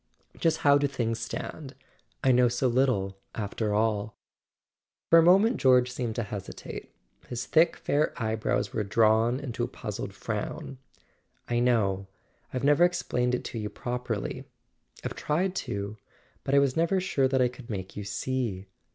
"Just 0.39 0.57
how 0.65 0.79
do 0.79 0.87
things 0.87 1.19
stand? 1.19 1.75
I 2.23 2.31
know 2.31 2.47
so 2.47 2.67
little, 2.67 3.19
after 3.35 3.71
all." 3.71 4.17
For 5.11 5.19
a 5.19 5.21
moment 5.21 5.57
George 5.57 5.91
seemed 5.91 6.15
to 6.15 6.23
hesitate: 6.23 6.91
his 7.27 7.45
thick 7.45 7.75
fair 7.75 8.11
eyebrows 8.19 8.73
were 8.73 8.83
drawn 8.83 9.39
into 9.39 9.63
a 9.63 9.67
puzzled 9.67 10.11
frown. 10.15 10.79
"I 11.47 11.59
know—I've 11.59 12.63
never 12.63 12.83
explained 12.83 13.35
it 13.35 13.43
to 13.43 13.59
you 13.59 13.69
properly. 13.69 14.45
I've 15.05 15.13
tried 15.13 15.53
to; 15.67 15.97
but 16.43 16.55
I 16.55 16.57
was 16.57 16.75
never 16.75 16.99
sure 16.99 17.27
that 17.27 17.39
I 17.39 17.47
could 17.47 17.69
make 17.69 17.95
you 17.95 18.03
see." 18.03 18.65